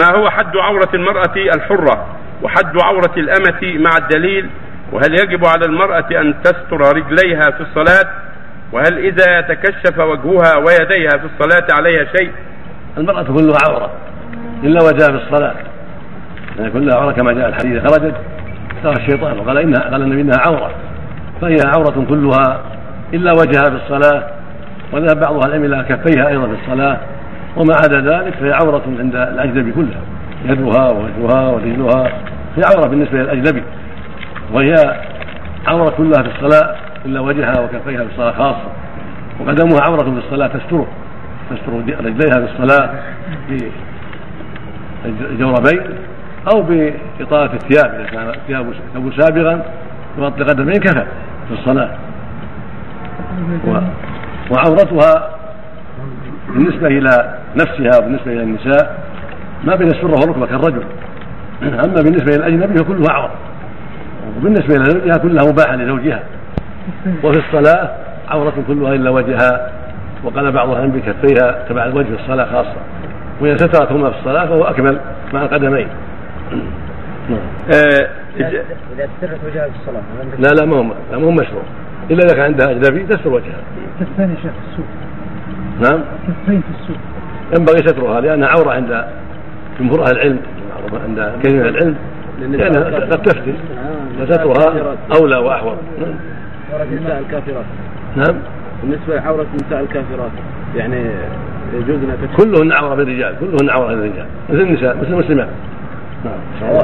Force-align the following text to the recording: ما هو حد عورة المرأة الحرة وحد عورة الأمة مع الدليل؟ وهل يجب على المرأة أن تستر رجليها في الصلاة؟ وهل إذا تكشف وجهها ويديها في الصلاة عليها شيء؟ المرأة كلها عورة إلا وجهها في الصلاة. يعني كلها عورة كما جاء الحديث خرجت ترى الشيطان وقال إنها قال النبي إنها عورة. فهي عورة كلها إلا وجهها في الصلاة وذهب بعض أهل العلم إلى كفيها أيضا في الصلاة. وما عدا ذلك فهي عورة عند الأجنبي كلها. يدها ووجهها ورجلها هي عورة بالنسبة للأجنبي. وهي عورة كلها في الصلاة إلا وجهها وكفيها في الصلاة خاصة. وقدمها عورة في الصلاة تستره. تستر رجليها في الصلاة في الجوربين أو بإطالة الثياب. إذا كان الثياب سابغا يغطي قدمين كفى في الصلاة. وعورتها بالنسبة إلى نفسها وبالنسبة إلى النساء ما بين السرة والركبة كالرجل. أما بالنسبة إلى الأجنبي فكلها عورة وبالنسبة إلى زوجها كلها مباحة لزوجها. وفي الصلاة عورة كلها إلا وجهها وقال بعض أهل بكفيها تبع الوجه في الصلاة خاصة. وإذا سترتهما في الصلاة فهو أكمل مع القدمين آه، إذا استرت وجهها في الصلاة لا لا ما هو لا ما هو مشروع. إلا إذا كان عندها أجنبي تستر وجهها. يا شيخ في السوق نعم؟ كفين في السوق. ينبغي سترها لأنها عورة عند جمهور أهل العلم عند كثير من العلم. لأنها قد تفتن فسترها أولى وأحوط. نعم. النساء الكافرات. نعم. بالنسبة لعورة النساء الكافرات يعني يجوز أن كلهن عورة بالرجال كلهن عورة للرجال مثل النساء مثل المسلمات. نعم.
ما 0.00 0.16
هو 0.16 0.30
حد 0.30 0.56
عورة 0.56 0.88
المرأة 0.94 1.36
الحرة 1.36 2.06
وحد 2.42 2.82
عورة 2.82 3.12
الأمة 3.16 3.60
مع 3.62 3.90
الدليل؟ 3.98 4.50
وهل 4.92 5.12
يجب 5.12 5.46
على 5.46 5.64
المرأة 5.66 6.06
أن 6.20 6.34
تستر 6.42 6.96
رجليها 6.96 7.40
في 7.40 7.60
الصلاة؟ 7.60 8.10
وهل 8.72 8.98
إذا 8.98 9.40
تكشف 9.40 9.98
وجهها 9.98 10.56
ويديها 10.56 11.10
في 11.10 11.24
الصلاة 11.24 11.66
عليها 11.78 12.04
شيء؟ 12.16 12.32
المرأة 12.98 13.22
كلها 13.22 13.58
عورة 13.68 13.90
إلا 14.64 14.84
وجهها 14.84 15.18
في 15.18 15.24
الصلاة. 15.24 15.54
يعني 16.58 16.70
كلها 16.70 16.96
عورة 16.96 17.12
كما 17.12 17.32
جاء 17.32 17.48
الحديث 17.48 17.82
خرجت 17.82 18.14
ترى 18.82 18.92
الشيطان 18.92 19.38
وقال 19.38 19.58
إنها 19.58 19.80
قال 19.80 20.02
النبي 20.02 20.20
إنها 20.20 20.38
عورة. 20.46 20.70
فهي 21.40 21.56
عورة 21.64 22.06
كلها 22.08 22.60
إلا 23.14 23.32
وجهها 23.32 23.70
في 23.70 23.76
الصلاة 23.84 24.26
وذهب 24.92 25.20
بعض 25.20 25.34
أهل 25.34 25.54
العلم 25.54 25.64
إلى 25.64 25.84
كفيها 25.88 26.28
أيضا 26.28 26.46
في 26.46 26.56
الصلاة. 26.62 26.98
وما 27.56 27.74
عدا 27.74 28.00
ذلك 28.00 28.34
فهي 28.34 28.52
عورة 28.52 28.82
عند 28.98 29.16
الأجنبي 29.16 29.72
كلها. 29.72 30.00
يدها 30.44 30.90
ووجهها 30.90 31.48
ورجلها 31.48 32.04
هي 32.56 32.62
عورة 32.74 32.88
بالنسبة 32.88 33.18
للأجنبي. 33.18 33.62
وهي 34.52 34.74
عورة 35.66 35.90
كلها 35.90 36.22
في 36.22 36.28
الصلاة 36.28 36.74
إلا 37.06 37.20
وجهها 37.20 37.60
وكفيها 37.60 38.04
في 38.04 38.10
الصلاة 38.12 38.32
خاصة. 38.32 38.68
وقدمها 39.40 39.80
عورة 39.80 40.02
في 40.02 40.26
الصلاة 40.26 40.46
تستره. 40.46 40.86
تستر 41.50 41.72
رجليها 42.04 42.46
في 42.46 42.52
الصلاة 42.52 42.90
في 43.48 43.70
الجوربين 45.06 45.82
أو 46.54 46.62
بإطالة 46.62 47.52
الثياب. 47.52 47.94
إذا 47.94 48.04
كان 48.10 48.28
الثياب 48.28 48.72
سابغا 49.16 49.62
يغطي 50.18 50.44
قدمين 50.44 50.74
كفى 50.74 51.06
في 51.48 51.54
الصلاة. 51.54 51.90
وعورتها 54.50 55.37
بالنسبة 56.58 56.86
إلى 56.86 57.38
نفسها 57.56 57.98
وبالنسبة 57.98 58.32
إلى 58.32 58.42
النساء 58.42 58.98
ما 59.64 59.74
بين 59.74 59.88
السرة 59.88 60.20
والركبة 60.20 60.46
كالرجل. 60.46 60.82
أما 61.62 62.02
بالنسبة 62.02 62.36
إلى 62.36 62.46
الأجنبي 62.46 62.78
فكلها 62.78 63.12
عورة 63.12 63.34
وبالنسبة 64.36 64.76
إلى 64.76 64.84
زوجها 64.84 65.18
كلها 65.18 65.52
مباحة 65.52 65.76
لزوجها. 65.76 66.22
وفي 67.24 67.38
الصلاة 67.38 67.90
عورة 68.28 68.54
كلها 68.68 68.94
إلا 68.94 69.10
وجهها 69.10 69.72
وقال 70.24 70.52
بعض 70.52 70.70
أهل 70.70 70.90
بكفيها 70.90 71.64
تبع 71.68 71.84
الوجه 71.84 72.06
في 72.06 72.20
الصلاة 72.22 72.44
خاصة. 72.44 72.76
وإذا 73.40 73.56
سترتهما 73.56 74.10
في 74.10 74.18
الصلاة 74.18 74.46
فهو 74.46 74.64
أكمل 74.64 75.00
مع 75.32 75.42
القدمين 75.42 75.88
آه، 77.74 78.08
إذا 78.36 78.62
استرت 78.98 79.38
وجهها 79.46 79.68
في 79.68 79.76
الصلاة 79.80 80.02
لا 80.38 80.48
لا 80.60 80.66
ما 80.66 80.76
هو 80.76 80.82
لا 81.12 81.18
ما 81.18 81.26
هو 81.26 81.30
مشروع. 81.30 81.62
إلا 82.10 82.24
إذا 82.24 82.34
كان 82.34 82.44
عندها 82.44 82.70
أجنبي 82.70 83.06
تستر 83.06 83.28
وجهها. 83.28 83.60
يا 84.00 84.06
شيخ 84.42 84.52
في 84.52 84.70
السوق 84.70 84.86
نعم؟ 85.80 86.00
كفين 86.44 86.60
في 86.60 86.70
السوق. 86.80 86.96
ينبغي 87.58 87.78
سترها 87.78 88.20
لأنها 88.20 88.48
عورة 88.48 88.70
عند 88.70 89.04
جمهور 89.80 90.02
أهل 90.02 90.10
العلم 90.10 90.38
عند 91.06 91.32
كثير 91.42 91.62
من 91.62 91.68
العلم. 91.68 91.96
لأنها 92.40 92.84
قد 92.84 93.22
تفتن 93.22 93.52
فسترها 94.20 94.96
أولى 95.20 95.36
وأحوط. 95.36 95.76
نعم. 96.00 96.14
النساء 96.92 97.18
الكافرات. 97.18 97.64
نعم. 98.16 98.36
بالنسبة 98.82 99.16
لعورة 99.16 99.46
النساء 99.60 99.80
الكافرات 99.80 100.30
يعني 100.76 101.10
يجوز 101.74 101.96
أن 101.96 102.28
كلهن 102.36 102.72
عورة 102.72 102.94
بالرجال 102.94 103.34
كلهن 103.40 103.70
عورة 103.70 103.92
للرجال 103.92 104.26
مثل 104.48 104.60
النساء 104.60 104.96
مثل 104.96 105.12
المسلمات. 105.12 105.48
نعم. 106.24 106.70